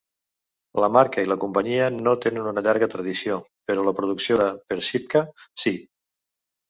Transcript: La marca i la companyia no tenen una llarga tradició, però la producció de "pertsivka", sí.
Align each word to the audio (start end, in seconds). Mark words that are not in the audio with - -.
La 0.83 0.87
marca 0.95 1.25
i 1.25 1.29
la 1.31 1.37
companyia 1.43 1.89
no 2.07 2.15
tenen 2.25 2.49
una 2.53 2.63
llarga 2.67 2.89
tradició, 2.95 3.37
però 3.71 3.85
la 3.91 3.95
producció 4.01 4.41
de 4.43 4.49
"pertsivka", 4.73 5.23
sí. 5.67 5.75